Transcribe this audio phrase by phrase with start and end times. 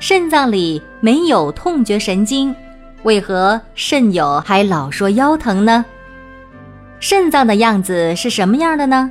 [0.00, 2.54] 肾脏里没有痛觉神经，
[3.02, 5.84] 为何肾友还老说腰疼呢？
[7.00, 9.10] 肾脏的样子是什么样的呢？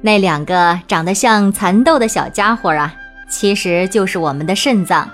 [0.00, 2.92] 那两个长得像蚕豆的小家伙啊，
[3.28, 5.08] 其实就是我们的肾脏。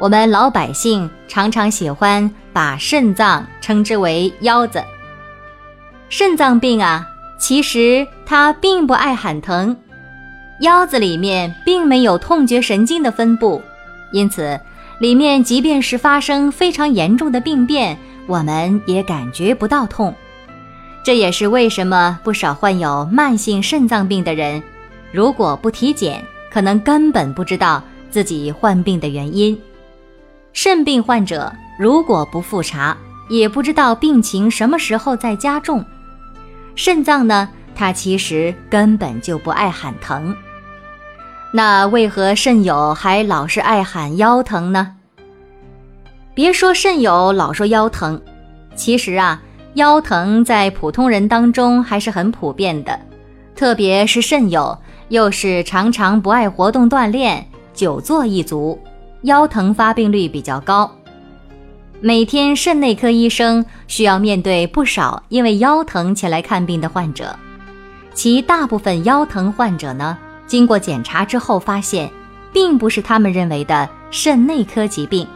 [0.00, 4.82] 我们老百姓常常喜欢把肾脏称之为腰子。
[6.08, 7.06] 肾脏病啊，
[7.38, 9.76] 其实它并不爱喊疼。
[10.60, 13.60] 腰子里面并没有痛觉神经的分布，
[14.14, 14.58] 因此
[15.00, 17.98] 里面即便是发生非常严重的病变，
[18.28, 20.14] 我们也感觉不到痛。
[21.02, 24.62] 这也是为什么不少患有慢性肾脏病的人，
[25.10, 29.60] 如果不体检，可能根本不知道自己患病的原因。
[30.52, 32.96] 肾病患者如果不复查，
[33.28, 35.84] 也不知道病情什么时候在加重。
[36.76, 37.48] 肾脏呢？
[37.74, 40.32] 它其实根本就不爱喊疼，
[41.56, 44.96] 那为何肾友还老是爱喊腰疼呢？
[46.34, 48.20] 别说肾友老说腰疼，
[48.74, 49.40] 其实啊，
[49.74, 52.98] 腰疼在普通人当中还是很普遍的，
[53.54, 54.76] 特别是肾友
[55.10, 58.76] 又是常常不爱活动锻炼、久坐一族，
[59.22, 60.90] 腰疼发病率比较高。
[62.00, 67.36] 每天肾内科医生需要面对不少因为腰疼前来看病的患者。
[68.12, 72.10] 其大部分腰疼患者呢，经过检查之后发现，
[72.52, 75.26] 并不是他们认为的肾内科疾病。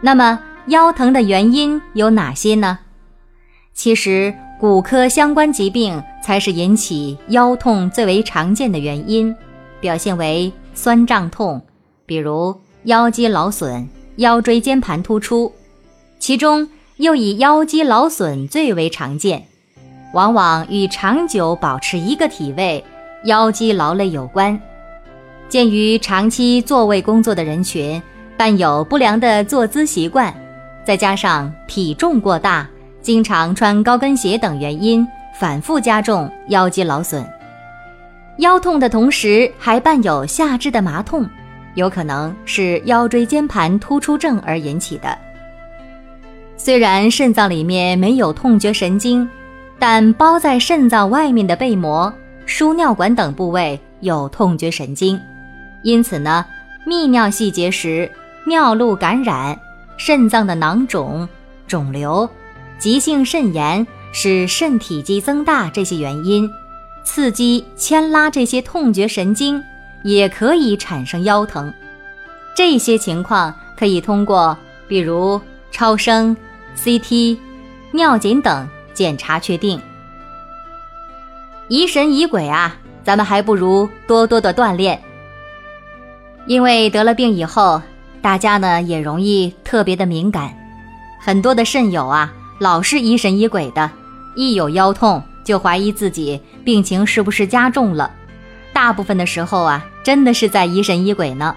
[0.00, 2.78] 那么腰疼的原因有哪些呢？
[3.74, 9.34] 其实骨科相关疾病才是引起腰痛最为常见的原因，
[9.80, 11.62] 表现为酸胀痛，
[12.04, 15.52] 比如腰肌劳损、腰椎间盘突出，
[16.18, 19.44] 其中又以腰肌劳损最为常见。
[20.14, 22.84] 往往与长久保持一个体位、
[23.24, 24.58] 腰肌劳累有关。
[25.48, 28.00] 鉴于长期坐位工作的人群
[28.36, 30.34] 伴有不良的坐姿习惯，
[30.84, 32.68] 再加上体重过大、
[33.00, 35.06] 经常穿高跟鞋等原因，
[35.38, 37.26] 反复加重腰肌劳损。
[38.38, 41.28] 腰痛的同时还伴有下肢的麻痛，
[41.74, 45.16] 有可能是腰椎间盘突出症而引起的。
[46.56, 49.28] 虽然肾脏里面没有痛觉神经。
[49.80, 52.12] 但包在肾脏外面的背膜、
[52.48, 55.20] 输尿管等部位有痛觉神经，
[55.82, 56.42] 因此呢，
[56.86, 58.10] 泌尿系结石、
[58.46, 59.60] 尿路感染、
[59.98, 61.28] 肾脏的囊肿、
[61.66, 62.26] 肿瘤、
[62.78, 66.50] 急性肾炎使肾体积增大这些原因，
[67.04, 69.62] 刺激牵拉这些痛觉神经，
[70.02, 71.70] 也可以产生腰疼。
[72.56, 74.56] 这些情况可以通过
[74.88, 75.38] 比如
[75.70, 76.34] 超声、
[76.74, 77.36] CT、
[77.92, 78.66] 尿检等。
[78.94, 79.80] 检查确定，
[81.68, 85.00] 疑神疑鬼啊，咱们还不如多多的锻炼。
[86.46, 87.80] 因为得了病以后，
[88.22, 90.50] 大家呢也容易特别的敏感，
[91.20, 93.90] 很多的肾友啊老是疑神疑鬼的，
[94.34, 98.10] 一有腰痛就怀疑自己病情是不是加重了。
[98.72, 101.54] 大部分的时候啊，真的是在疑神疑鬼呢。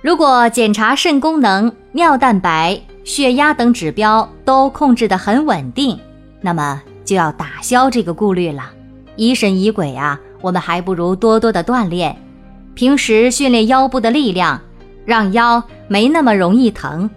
[0.00, 2.80] 如果检查肾功能、尿蛋白。
[3.04, 5.98] 血压等指标都控制得很稳定，
[6.42, 8.64] 那么就要打消这个顾虑了。
[9.16, 12.14] 疑神疑鬼啊，我们还不如多多的锻炼，
[12.74, 14.60] 平时训练腰部的力量，
[15.06, 17.08] 让腰没那么容易疼。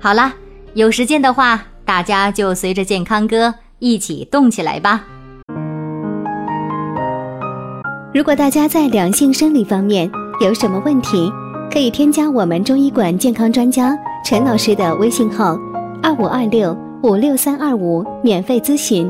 [0.00, 0.34] 好了，
[0.74, 5.04] 有时间的话，大家就随着健康哥一起动起来吧。
[8.12, 10.10] 如果大家在两性生理方面
[10.40, 11.32] 有什么问题，
[11.72, 13.96] 可以添加我们中医馆健康专家。
[14.24, 15.56] 陈老师的微信号：
[16.02, 19.08] 二五二六五六三二五，免费咨询。